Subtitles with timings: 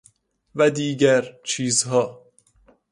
[0.55, 2.23] و دیگرچیزها